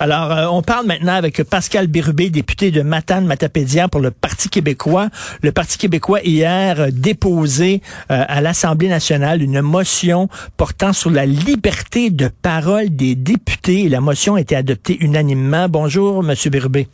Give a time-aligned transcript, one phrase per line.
[0.00, 5.08] Alors, euh, on parle maintenant avec Pascal Bérubé, député de Matane-Matapédia pour le Parti québécois.
[5.40, 7.80] Le Parti québécois, hier, déposé
[8.10, 13.88] euh, à l'Assemblée nationale une motion portant sur la liberté de parole des députés.
[13.88, 15.70] La motion a été adoptée unanimement.
[15.70, 16.86] Bonjour, Monsieur Bérubé.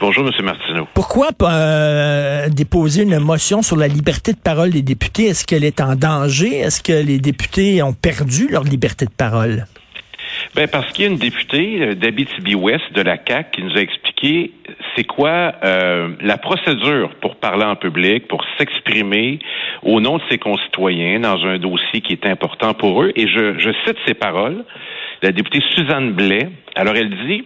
[0.00, 0.44] Bonjour, M.
[0.44, 0.86] Martineau.
[0.92, 5.28] Pourquoi euh, déposer une motion sur la liberté de parole des députés?
[5.28, 6.58] Est-ce qu'elle est en danger?
[6.58, 9.64] Est-ce que les députés ont perdu leur liberté de parole?
[10.54, 13.80] Ben parce qu'il y a une députée euh, d'Abitibi-Ouest de la CAC qui nous a
[13.80, 14.50] expliqué
[14.96, 19.38] c'est quoi euh, la procédure pour parler en public, pour s'exprimer
[19.84, 23.12] au nom de ses concitoyens dans un dossier qui est important pour eux.
[23.14, 24.64] Et je, je cite ses paroles.
[25.22, 26.48] La députée Suzanne Blais.
[26.74, 27.44] Alors elle dit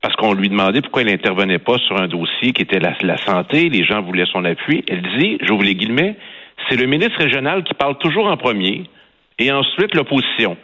[0.00, 3.16] parce qu'on lui demandait pourquoi elle n'intervenait pas sur un dossier qui était la, la
[3.18, 4.84] santé, les gens voulaient son appui.
[4.88, 6.16] Elle dit, j'ouvre les guillemets,
[6.68, 8.82] c'est le ministre régional qui parle toujours en premier
[9.38, 10.56] et ensuite l'opposition.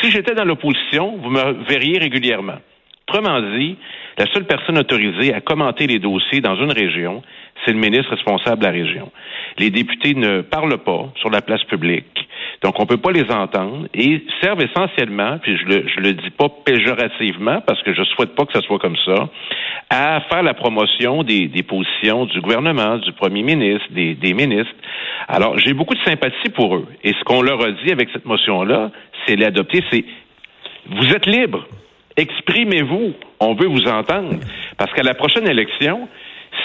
[0.00, 2.58] Si j'étais dans l'opposition, vous me verriez régulièrement.
[3.08, 3.76] Autrement dit,
[4.18, 7.22] la seule personne autorisée à commenter les dossiers dans une région,
[7.64, 9.10] c'est le ministre responsable de la région.
[9.58, 12.28] Les députés ne parlent pas sur la place publique,
[12.62, 16.30] donc on ne peut pas les entendre et servent essentiellement, puis je le, le dis
[16.30, 19.28] pas péjorativement parce que je souhaite pas que ce soit comme ça,
[19.90, 24.74] à faire la promotion des, des positions du gouvernement, du premier ministre, des, des ministres.
[25.28, 26.86] Alors, j'ai beaucoup de sympathie pour eux.
[27.02, 28.90] Et ce qu'on leur a dit avec cette motion-là,
[29.26, 30.04] c'est l'adopter, c'est
[30.90, 31.66] vous êtes libre.
[32.16, 33.14] Exprimez-vous.
[33.40, 34.34] On veut vous entendre.
[34.76, 36.08] Parce qu'à la prochaine élection,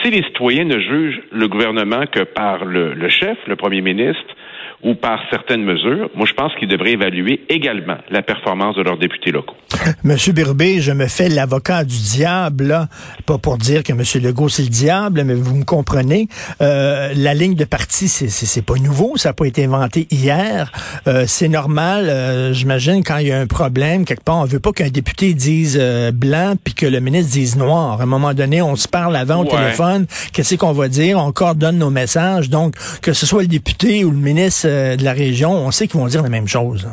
[0.01, 4.35] si les citoyens ne jugent le gouvernement que par le, le chef, le premier ministre,
[4.83, 8.97] ou par certaines mesures, moi je pense qu'ils devraient évaluer également la performance de leurs
[8.97, 9.55] députés locaux.
[10.03, 12.87] Monsieur Birbé, je me fais l'avocat du diable, là.
[13.25, 16.27] pas pour dire que Monsieur Legault c'est le diable, mais vous me comprenez.
[16.61, 20.71] Euh, la ligne de parti, c'est c'est pas nouveau, ça n'a pas été inventé hier.
[21.07, 24.59] Euh, c'est normal, euh, j'imagine quand il y a un problème quelque part, on veut
[24.59, 27.99] pas qu'un député dise euh, blanc puis que le ministre dise noir.
[27.99, 31.31] À un moment donné, on se parle avant au téléphone, qu'est-ce qu'on va dire, on
[31.31, 32.49] coordonne nos messages.
[32.49, 34.67] Donc que ce soit le député ou le ministre
[34.97, 36.87] de la région, on sait qu'ils vont dire la même chose.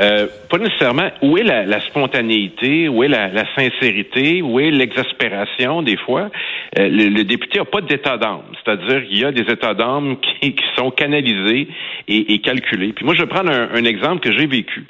[0.00, 1.10] Euh, pas nécessairement.
[1.22, 2.88] Où est la, spontanéité?
[2.88, 4.42] Où est la, sincérité?
[4.42, 6.30] Où est l'exaspération des fois?
[6.78, 8.42] Euh, le, député n'a pas d'état d'âme.
[8.62, 11.68] C'est-à-dire qu'il y a des états d'âme qui, sont canalisés
[12.06, 12.92] et, calculés.
[12.92, 14.86] Puis moi, je vais prendre un exemple que j'ai vécu.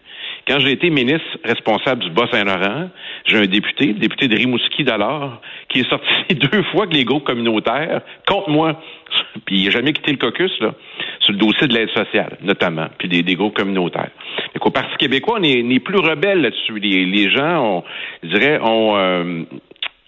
[0.49, 2.89] Quand j'ai été ministre responsable du Bas-Saint-Laurent,
[3.27, 7.05] j'ai un député, le député de Rimouski d'alors, qui est sorti deux fois que les
[7.05, 8.81] groupes communautaires contre moi.
[9.45, 10.75] Puis il n'a jamais quitté le caucus, là,
[11.21, 14.11] sur le dossier de l'aide sociale, notamment, puis des, des groupes communautaires.
[14.55, 16.79] Donc, au Parti québécois, on est, on est plus rebelle là-dessus.
[16.79, 17.85] Les, les, gens, ont,
[18.23, 19.45] je dirais, ont euh,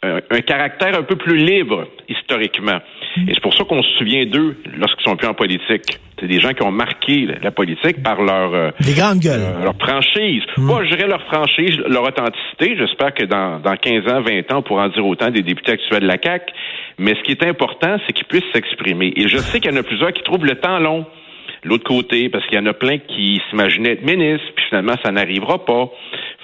[0.03, 2.78] un, caractère un peu plus libre, historiquement.
[3.28, 5.98] Et c'est pour ça qu'on se souvient d'eux lorsqu'ils sont plus en politique.
[6.19, 9.41] C'est des gens qui ont marqué la politique par leur euh, des grandes gueules.
[9.41, 10.42] Euh, leur franchise.
[10.56, 10.62] Mmh.
[10.62, 12.76] Moi, je dirais leur franchise, leur authenticité.
[12.76, 15.72] J'espère que dans, dans 15 ans, 20 ans, on pourra en dire autant des députés
[15.72, 16.53] actuels de la CAQ.
[16.98, 19.14] Mais ce qui est important, c'est qu'ils puissent s'exprimer.
[19.16, 21.06] Et je sais qu'il y en a plusieurs qui trouvent le temps long.
[21.62, 25.10] L'autre côté, parce qu'il y en a plein qui s'imaginaient être ministres, puis finalement, ça
[25.10, 25.91] n'arrivera pas.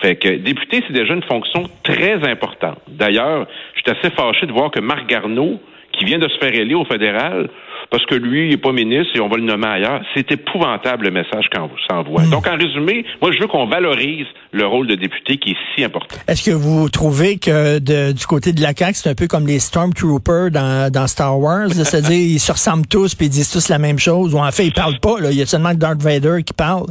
[0.03, 2.78] Fait que député, c'est déjà une fonction très importante.
[2.88, 5.59] D'ailleurs, je suis assez fâché de voir que Marc Garneau,
[5.99, 7.49] qui vient de se faire élire au fédéral,
[7.91, 10.01] parce que lui, il n'est pas ministre et on va le nommer ailleurs.
[10.15, 12.23] C'est épouvantable le message qu'on s'envoie.
[12.23, 12.31] Mmh.
[12.31, 15.84] Donc, en résumé, moi, je veux qu'on valorise le rôle de député qui est si
[15.84, 16.17] important.
[16.27, 19.47] Est-ce que vous trouvez que de, du côté de la CAQ, c'est un peu comme
[19.47, 21.71] les Stormtroopers dans, dans Star Wars?
[21.71, 24.67] C'est-à-dire, ils se ressemblent tous puis ils disent tous la même chose, ou en fait,
[24.67, 25.21] ils parlent pas.
[25.21, 25.31] Là.
[25.31, 26.87] Il y a seulement Darth Vader qui parle.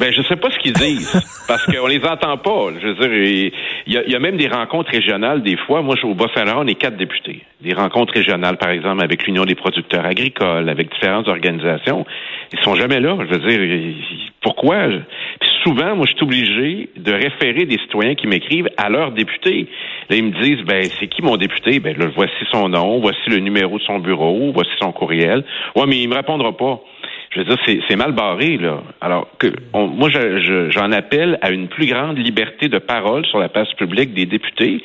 [0.00, 1.12] Ben, je sais pas ce qu'ils disent,
[1.46, 2.68] parce qu'on les entend pas.
[2.80, 3.52] Je veux dire,
[3.86, 5.82] il y, a, il y, a, même des rencontres régionales des fois.
[5.82, 7.42] Moi, au Bas-Saint-Laurent, on est quatre députés.
[7.60, 12.06] Des rencontres régionales, par exemple, avec l'Union des producteurs agricoles, avec différentes organisations.
[12.50, 13.14] Ils sont jamais là.
[13.28, 13.94] Je veux dire,
[14.40, 14.88] pourquoi?
[14.88, 19.68] Puis souvent, moi, je suis obligé de référer des citoyens qui m'écrivent à leurs députés.
[20.08, 21.78] Là, ils me disent, ben, c'est qui mon député?
[21.78, 25.44] Ben, là, voici son nom, voici le numéro de son bureau, voici son courriel.
[25.76, 26.80] Ouais, mais il me répondra pas
[27.30, 27.58] je veux dire,
[27.88, 28.82] c'est mal barré, là.
[29.00, 33.38] Alors, que on, moi, j'en je, appelle à une plus grande liberté de parole sur
[33.38, 34.82] la place publique des députés.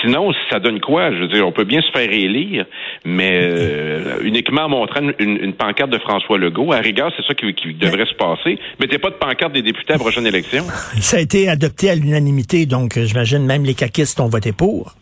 [0.00, 1.12] Sinon, ça donne quoi?
[1.12, 2.66] Je veux dire, on peut bien se faire élire,
[3.04, 6.72] mais euh, uniquement en montrant une, une, pancarte de François Legault.
[6.72, 8.58] À rigueur, c'est ça qui, qui, devrait se passer.
[8.80, 10.64] Mettez pas de pancarte des députés à la prochaine élection.
[11.00, 14.96] Ça a été adopté à l'unanimité, donc j'imagine même les caquistes ont voté pour.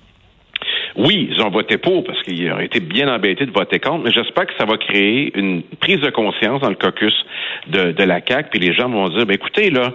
[0.96, 4.12] Oui, ils ont voté pour parce qu'ils ont été bien embêtés de voter contre, mais
[4.12, 7.14] j'espère que ça va créer une prise de conscience dans le caucus
[7.66, 9.92] de, de la CAQ, puis les gens vont dire, ben écoutez, là,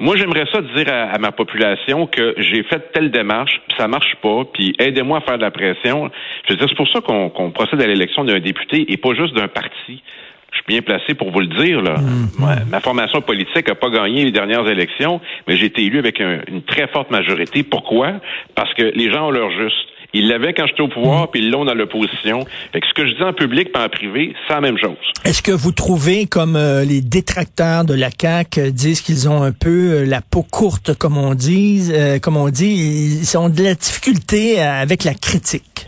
[0.00, 3.86] moi j'aimerais ça dire à, à, ma population que j'ai fait telle démarche, puis ça
[3.86, 6.10] marche pas, puis aidez-moi à faire de la pression.
[6.48, 9.14] Je veux dire, c'est pour ça qu'on qu procède à l'élection d'un député et pas
[9.14, 10.02] juste d'un parti.
[10.50, 11.80] je suis bien placé pour vous le dire.
[11.80, 11.94] Là.
[11.94, 12.70] Mm-hmm.
[12.70, 16.62] ma formation politique n'a pas gagné les dernières élections, mais j'ai été élu avec une
[16.66, 17.62] très forte majorité.
[17.62, 18.14] Pourquoi?
[18.56, 19.89] Parce que les gens ont leur juste.
[20.12, 21.28] Ils l'avaient quand j'étais au pouvoir, mm.
[21.32, 22.40] puis ils l'ont dans l'opposition.
[22.72, 24.96] Fait que ce que je dis en public pas en privé, c'est la même chose.
[25.24, 29.42] Est-ce que vous trouvez, comme euh, les détracteurs de la CAQ euh, disent qu'ils ont
[29.42, 31.92] un peu euh, la peau courte, comme on dit,
[32.22, 35.86] comme on dit, ils ont de la difficulté avec la critique?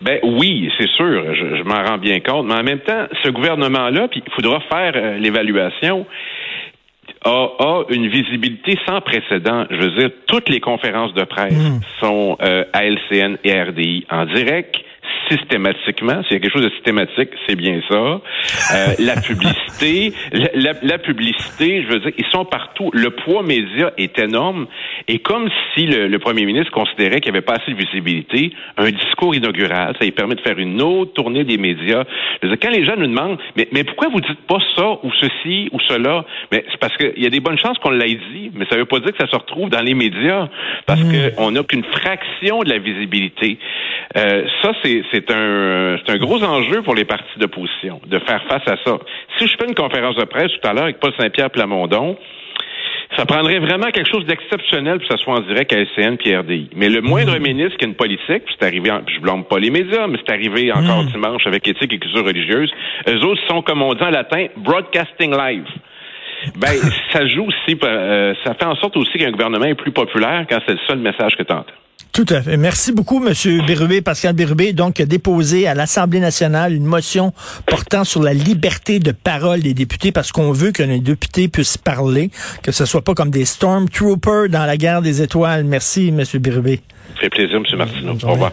[0.00, 3.28] Ben oui, c'est sûr, je, je m'en rends bien compte, mais en même temps, ce
[3.28, 6.06] gouvernement-là, puis il faudra faire l'évaluation
[7.24, 9.66] a, une visibilité sans précédent.
[9.70, 11.80] Je veux dire, toutes les conférences de presse hmm.
[12.00, 14.76] sont euh, à LCN et RDI en direct
[15.32, 16.22] systématiquement.
[16.24, 17.94] S'il y a quelque chose de systématique, c'est bien ça.
[17.94, 18.20] Euh,
[18.98, 20.12] la publicité,
[20.54, 22.90] la, publicité, je veux dire, ils sont partout.
[22.92, 24.66] Le poids média est énorme.
[25.08, 28.90] Et comme si le, premier ministre considérait qu'il n'y avait pas assez de visibilité, un
[28.90, 32.04] discours inaugural, ça lui permet de faire une autre tournée des médias.
[32.42, 34.98] Je veux dire, quand les gens nous demandent, mais, mais pourquoi vous dites pas ça
[35.02, 36.24] ou ceci ou cela?
[36.50, 38.84] Mais c'est parce qu'il y a des bonnes chances qu'on l'ait dit, mais ça veut
[38.84, 40.48] pas dire que ça se retrouve dans les médias
[40.86, 41.34] parce mmh.
[41.36, 43.58] qu'on n'a qu'une fraction de la visibilité.
[44.16, 48.42] Euh, ça, c'est c'est un, c'est un gros enjeu pour les partis d'opposition de faire
[48.44, 48.98] face à ça.
[49.38, 52.16] Si je fais une conférence de presse tout à l'heure avec Paul Saint-Pierre Plamondon,
[53.16, 56.36] ça prendrait vraiment quelque chose d'exceptionnel pour que ça soit en direct à SCN et
[56.36, 56.70] RDI.
[56.74, 57.42] Mais le moindre mmh.
[57.42, 60.18] ministre qui a une politique, puis c'est arrivé, en, je blâme pas les médias, mais
[60.24, 61.12] c'est arrivé encore mmh.
[61.12, 62.72] dimanche avec éthique et culture religieuse,
[63.08, 65.66] eux autres sont, comme on dit en latin, broadcasting live.
[66.56, 66.72] Ben,
[67.12, 70.58] ça joue aussi, euh, ça fait en sorte aussi qu'un gouvernement est plus populaire quand
[70.66, 71.66] c'est le seul message que tu entends.
[72.12, 72.58] Tout à fait.
[72.58, 73.32] Merci beaucoup, M.
[73.66, 74.74] Bérubé, Pascal Bérubé.
[74.74, 77.32] Donc, déposé à l'Assemblée nationale une motion
[77.66, 81.78] portant sur la liberté de parole des députés parce qu'on veut que les députés puissent
[81.78, 82.30] parler,
[82.62, 85.64] que ce soit pas comme des stormtroopers dans la guerre des étoiles.
[85.64, 86.22] Merci, M.
[86.38, 86.80] Bérubé.
[87.14, 87.78] Ça fait plaisir, M.
[87.78, 88.18] Martineau.
[88.24, 88.52] Au revoir.